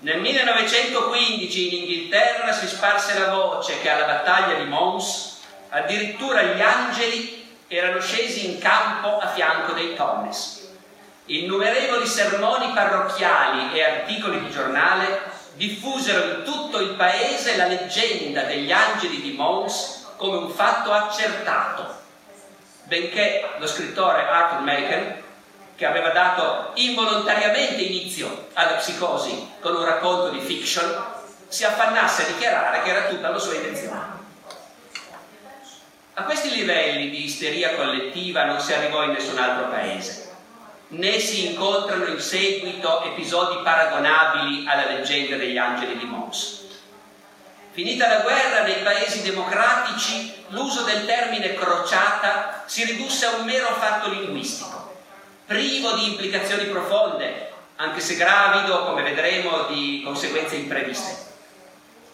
[0.00, 5.38] nel 1915 in Inghilterra si sparse la voce che alla battaglia di Mons
[5.70, 10.65] addirittura gli angeli erano scesi in campo a fianco dei Thomas.
[11.28, 15.22] Innumerevoli sermoni parrocchiali e articoli di giornale
[15.54, 22.02] diffusero in tutto il paese la leggenda degli angeli di Mons come un fatto accertato,
[22.84, 25.24] benché lo scrittore Arthur Machen
[25.74, 31.04] che aveva dato involontariamente inizio alla psicosi con un racconto di fiction,
[31.48, 34.14] si affannasse a dichiarare che era tutta la sua intenzione.
[36.14, 40.25] A questi livelli di isteria collettiva non si arrivò in nessun altro paese,
[40.88, 46.64] né si incontrano in seguito episodi paragonabili alla leggenda degli angeli di Mons.
[47.72, 53.66] Finita la guerra nei paesi democratici, l'uso del termine crociata si ridusse a un mero
[53.66, 54.96] fatto linguistico,
[55.44, 61.24] privo di implicazioni profonde, anche se gravido, come vedremo, di conseguenze impreviste.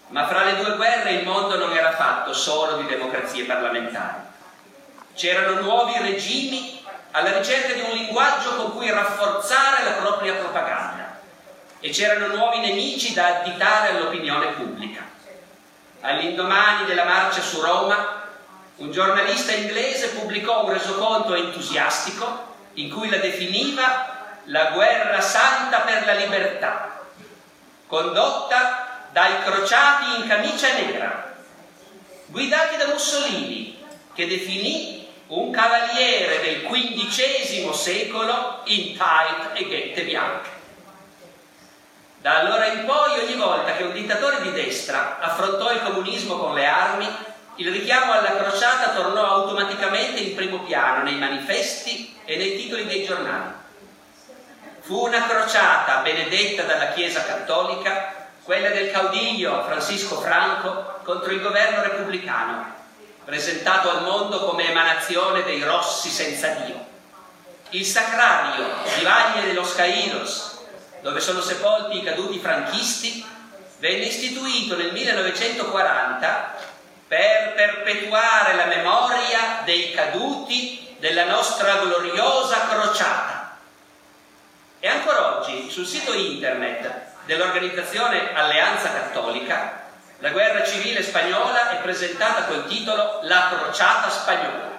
[0.08, 4.20] Ma fra le due guerre il mondo non era fatto solo di democrazie parlamentari.
[5.14, 6.81] C'erano nuovi regimi
[7.12, 11.20] alla ricerca di un linguaggio con cui rafforzare la propria propaganda.
[11.80, 15.02] E c'erano nuovi nemici da additare all'opinione pubblica.
[16.00, 18.20] All'indomani della marcia su Roma,
[18.76, 26.04] un giornalista inglese pubblicò un resoconto entusiastico in cui la definiva la guerra santa per
[26.04, 27.00] la libertà,
[27.86, 31.34] condotta dai crociati in camicia nera,
[32.26, 33.78] guidati da Mussolini,
[34.14, 35.01] che definì
[35.34, 40.50] un cavaliere del XV secolo in tight e ghette bianche.
[42.20, 46.54] Da allora in poi, ogni volta che un dittatore di destra affrontò il comunismo con
[46.54, 47.08] le armi,
[47.56, 53.04] il richiamo alla crociata tornò automaticamente in primo piano nei manifesti e nei titoli dei
[53.04, 53.54] giornali.
[54.80, 61.82] Fu una crociata benedetta dalla Chiesa cattolica, quella del caudiglio Francisco Franco contro il governo
[61.82, 62.71] repubblicano,
[63.32, 66.84] presentato al mondo come emanazione dei rossi senza Dio.
[67.70, 70.58] Il sacrario di Valle de los Caídos,
[71.00, 73.24] dove sono sepolti i caduti franchisti,
[73.78, 76.56] venne istituito nel 1940
[77.08, 83.56] per perpetuare la memoria dei caduti della nostra gloriosa crociata.
[84.78, 86.90] E ancora oggi sul sito internet
[87.24, 89.81] dell'organizzazione Alleanza Cattolica
[90.22, 94.78] la guerra civile spagnola è presentata col titolo La crociata spagnola.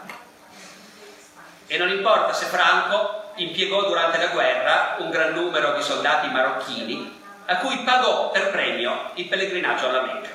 [1.67, 7.21] E non importa se Franco impiegò durante la guerra un gran numero di soldati marocchini
[7.47, 10.29] a cui pagò per premio il pellegrinaggio alla Mecca.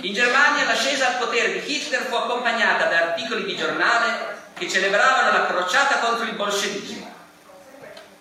[0.00, 5.32] In Germania l'ascesa al potere di Hitler fu accompagnata da articoli di giornale che celebravano
[5.32, 7.10] la crociata contro il bolscevismo.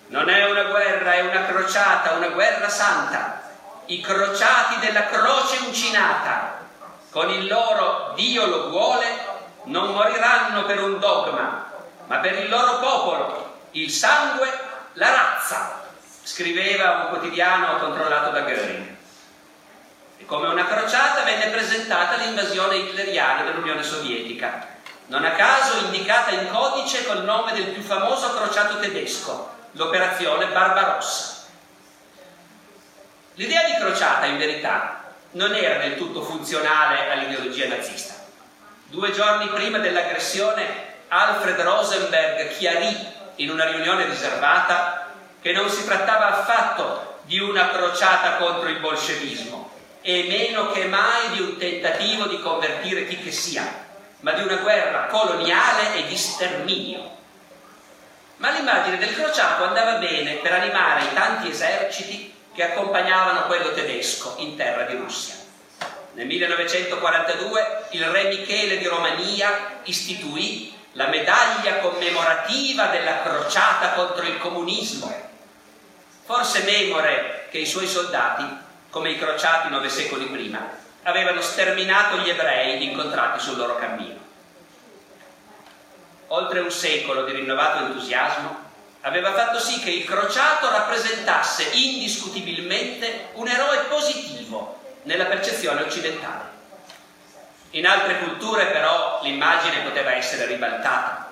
[0.08, 3.45] Non è una guerra, è una crociata, una guerra santa.
[3.88, 6.60] I crociati della croce uncinata,
[7.12, 9.06] con il loro Dio lo vuole,
[9.66, 11.72] non moriranno per un dogma,
[12.08, 14.52] ma per il loro popolo, il sangue,
[14.94, 15.84] la razza,
[16.24, 18.96] scriveva un quotidiano controllato da Göring.
[20.18, 24.66] E come una crociata venne presentata l'invasione hitleriana dell'Unione Sovietica,
[25.08, 31.35] non a caso indicata in codice col nome del più famoso crociato tedesco, l'operazione Barbarossa.
[33.36, 38.14] L'idea di crociata, in verità, non era del tutto funzionale all'ideologia nazista.
[38.86, 42.96] Due giorni prima dell'aggressione Alfred Rosenberg chiarì
[43.36, 45.10] in una riunione riservata
[45.42, 49.70] che non si trattava affatto di una crociata contro il bolscevismo
[50.02, 53.86] e meno che mai di un tentativo di convertire chi che sia,
[54.22, 57.18] ma di una guerra coloniale e di sterminio.
[58.38, 64.36] Ma l'immagine del crociato andava bene per animare i tanti eserciti che accompagnavano quello tedesco
[64.38, 65.36] in terra di Russia.
[66.14, 74.38] Nel 1942 il re Michele di Romania istituì la medaglia commemorativa della crociata contro il
[74.38, 75.14] comunismo.
[76.24, 78.46] Forse memore che i suoi soldati,
[78.90, 84.24] come i crociati nove secoli prima, avevano sterminato gli ebrei incontrati sul loro cammino.
[86.28, 88.65] Oltre un secolo di rinnovato entusiasmo
[89.06, 96.54] aveva fatto sì che il crociato rappresentasse indiscutibilmente un eroe positivo nella percezione occidentale.
[97.72, 101.32] In altre culture però l'immagine poteva essere ribaltata.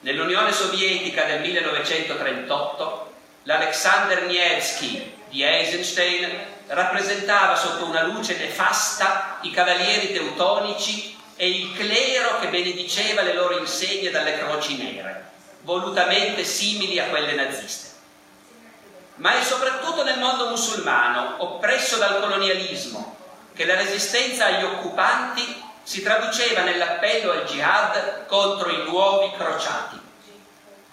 [0.00, 3.12] Nell'Unione Sovietica del 1938
[3.44, 6.28] l'Alexander Nevsky di Eisenstein
[6.66, 13.58] rappresentava sotto una luce nefasta i cavalieri teutonici e il clero che benediceva le loro
[13.58, 15.19] insegne dalle croci nere,
[15.62, 17.88] volutamente simili a quelle naziste.
[19.16, 23.16] Ma è soprattutto nel mondo musulmano, oppresso dal colonialismo,
[23.54, 30.00] che la resistenza agli occupanti si traduceva nell'appello al jihad contro i nuovi crociati.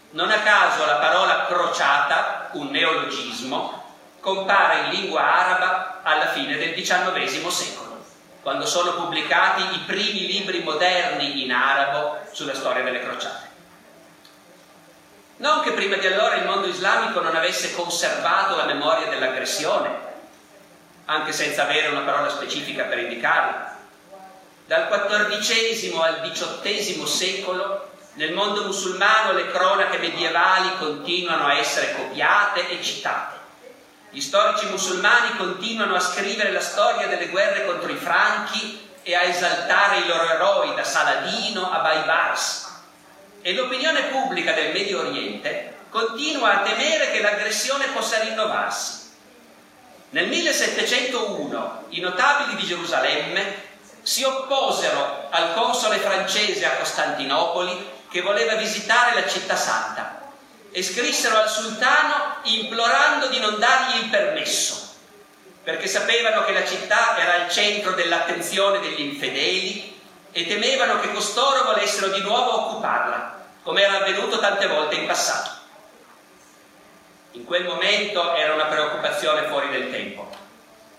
[0.10, 3.84] Non a caso la parola crociata, un neologismo,
[4.20, 8.04] compare in lingua araba alla fine del XIX secolo,
[8.42, 13.47] quando sono pubblicati i primi libri moderni in arabo sulla storia delle crociate.
[15.38, 19.90] Non che prima di allora il mondo islamico non avesse conservato la memoria dell'aggressione,
[21.06, 23.76] anche senza avere una parola specifica per indicarla.
[24.66, 32.70] Dal XIV al XVIII secolo nel mondo musulmano le cronache medievali continuano a essere copiate
[32.70, 33.36] e citate.
[34.10, 39.22] Gli storici musulmani continuano a scrivere la storia delle guerre contro i franchi e a
[39.22, 42.67] esaltare i loro eroi da Saladino a Baibars.
[43.42, 49.06] E l'opinione pubblica del Medio Oriente continua a temere che l'aggressione possa rinnovarsi.
[50.10, 53.66] Nel 1701 i notabili di Gerusalemme
[54.02, 60.32] si opposero al console francese a Costantinopoli che voleva visitare la città santa
[60.72, 64.96] e scrissero al sultano implorando di non dargli il permesso,
[65.64, 69.87] perché sapevano che la città era al centro dell'attenzione degli infedeli
[70.38, 75.50] e temevano che costoro volessero di nuovo occuparla, come era avvenuto tante volte in passato.
[77.32, 80.30] In quel momento era una preoccupazione fuori del tempo,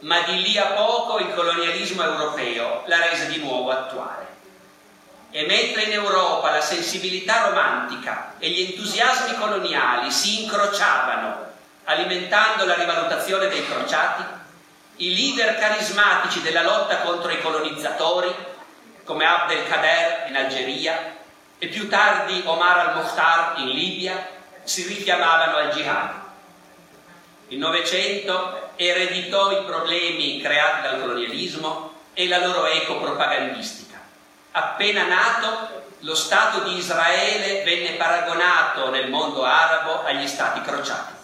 [0.00, 4.26] ma di lì a poco il colonialismo europeo la rese di nuovo attuale.
[5.30, 11.52] E mentre in Europa la sensibilità romantica e gli entusiasmi coloniali si incrociavano,
[11.84, 14.24] alimentando la rivalutazione dei crociati,
[14.96, 18.56] i leader carismatici della lotta contro i colonizzatori,
[19.08, 21.16] come Abdelkader in Algeria
[21.56, 24.28] e più tardi Omar al-Mukhtar in Libia,
[24.64, 26.10] si richiamavano al jihad.
[27.48, 33.98] Il Novecento ereditò i problemi creati dal colonialismo e la loro eco propagandistica
[34.50, 41.14] Appena nato, lo Stato di Israele venne paragonato nel mondo arabo agli Stati crociati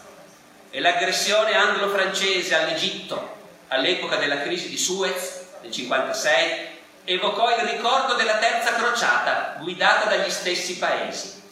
[0.70, 3.36] e l'aggressione anglo-francese all'Egitto
[3.68, 6.73] all'epoca della crisi di Suez nel 1956
[7.04, 11.42] evocò il ricordo della terza crociata guidata dagli stessi paesi.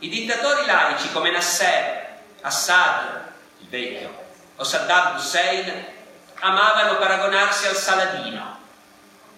[0.00, 2.06] I dittatori laici come Nasser,
[2.42, 3.22] Assad,
[3.58, 4.26] il vecchio,
[4.56, 5.86] o Saddam Hussein
[6.40, 8.58] amavano paragonarsi al Saladino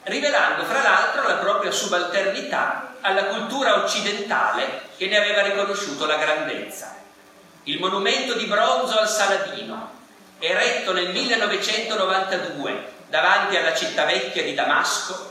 [0.04, 6.96] rivelando fra l'altro la propria subalternità alla cultura occidentale che ne aveva riconosciuto la grandezza.
[7.64, 9.98] Il monumento di bronzo al Saladino,
[10.38, 15.29] eretto nel 1992 davanti alla città vecchia di Damasco,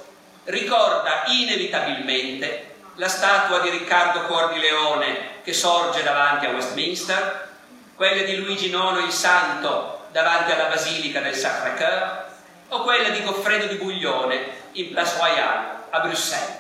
[0.50, 7.48] ricorda inevitabilmente la statua di Riccardo Cuor di Leone che sorge davanti a Westminster,
[7.96, 12.26] quella di Luigi IX il Santo davanti alla Basilica del Sacré-Cœur
[12.70, 16.58] o quella di Goffredo di Buglione in Place Royale a Bruxelles.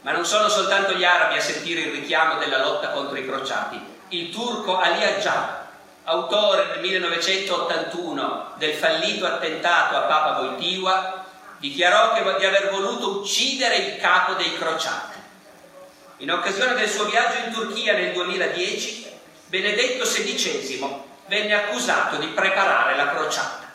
[0.00, 3.80] Ma non sono soltanto gli arabi a sentire il richiamo della lotta contro i crociati.
[4.08, 5.68] Il turco Ali Agca,
[6.04, 11.21] autore nel 1981 del fallito attentato a Papa Wojtyła,
[11.62, 15.16] dichiarò di aver voluto uccidere il capo dei crociati.
[16.18, 19.06] In occasione del suo viaggio in Turchia nel 2010,
[19.46, 23.70] Benedetto XVI venne accusato di preparare la crociata.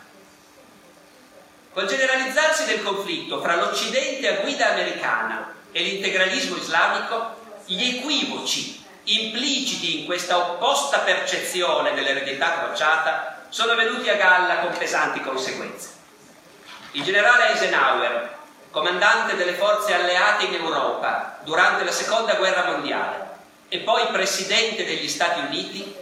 [1.72, 10.00] Col generalizzarsi del conflitto fra l'Occidente a guida americana e l'integralismo islamico, gli equivoci impliciti
[10.00, 15.97] in questa opposta percezione dell'eredità crociata sono venuti a galla con pesanti conseguenze.
[16.98, 18.28] Il generale Eisenhower,
[18.72, 23.36] comandante delle forze alleate in Europa durante la seconda guerra mondiale
[23.68, 25.94] e poi presidente degli Stati Uniti,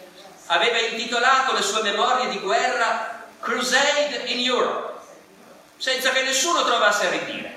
[0.47, 5.01] aveva intitolato le sue memorie di guerra Crusade in Europe,
[5.77, 7.55] senza che nessuno trovasse a ridire.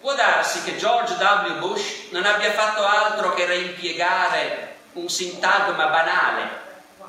[0.00, 1.58] Può darsi che George W.
[1.60, 6.48] Bush non abbia fatto altro che reimpiegare un sintagma banale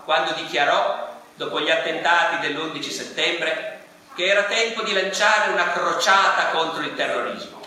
[0.03, 3.74] quando dichiarò, dopo gli attentati dell'11 settembre,
[4.15, 7.61] che era tempo di lanciare una crociata contro il terrorismo.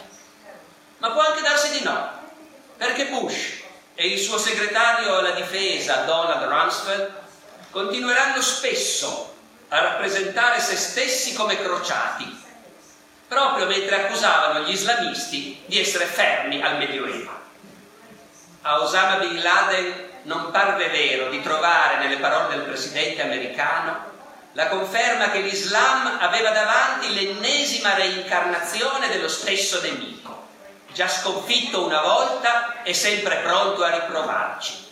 [0.99, 2.11] Ma può anche darsi di no,
[2.77, 3.63] perché Bush
[3.95, 7.13] e il suo segretario alla difesa, Donald Rumsfeld,
[7.71, 9.35] continueranno spesso
[9.69, 12.45] a rappresentare se stessi come crociati,
[13.29, 17.37] proprio mentre accusavano gli islamisti di essere fermi al Medioevo.
[18.63, 24.17] A Osama Bin Laden non parve vero di trovare nelle parole del presidente americano
[24.53, 30.47] la conferma che l'Islam aveva davanti l'ennesima reincarnazione dello stesso nemico,
[30.93, 34.87] già sconfitto una volta e sempre pronto a riprovarci.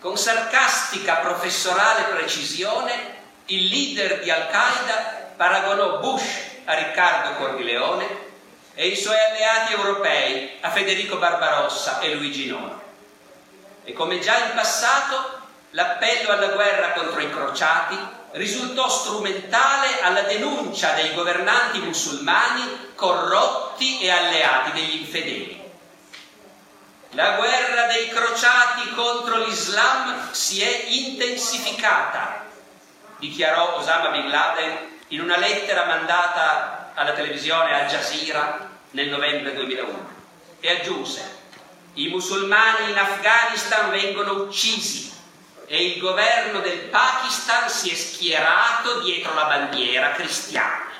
[0.00, 8.30] Con sarcastica professorale precisione il leader di Al-Qaeda paragonò Bush a Riccardo Cordileone
[8.74, 12.80] e i suoi alleati europei a Federico Barbarossa e Luigi Nono.
[13.84, 15.40] E come già in passato,
[15.70, 24.10] l'appello alla guerra contro i crociati risultò strumentale alla denuncia dei governanti musulmani corrotti e
[24.10, 25.60] alleati degli infedeli.
[27.10, 32.42] La guerra dei crociati contro l'Islam si è intensificata
[33.22, 34.78] dichiarò Osama Bin Laden
[35.08, 40.10] in una lettera mandata alla televisione Al Jazeera nel novembre 2001
[40.58, 41.38] e aggiunse
[41.94, 45.12] i musulmani in Afghanistan vengono uccisi
[45.72, 50.90] e il governo del Pakistan si è schierato dietro la bandiera cristiana.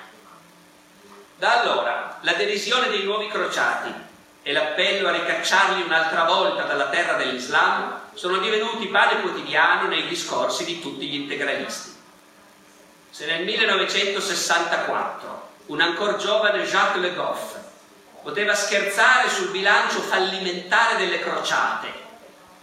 [1.36, 3.92] Da allora la derisione dei nuovi crociati
[4.42, 10.64] e l'appello a ricacciarli un'altra volta dalla terra dell'Islam sono divenuti pane quotidiano nei discorsi
[10.64, 11.94] di tutti gli integralisti.
[13.10, 17.56] Se nel 1964 un ancor giovane Jacques Le Goff
[18.22, 22.11] poteva scherzare sul bilancio fallimentare delle crociate,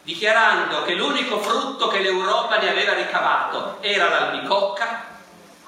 [0.09, 5.05] dichiarando che l'unico frutto che l'Europa ne aveva ricavato era l'albicocca,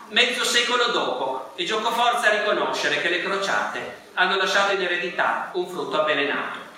[0.07, 5.51] mezzo secolo dopo e gioco forza a riconoscere che le crociate hanno lasciato in eredità
[5.53, 6.70] un frutto avvelenato.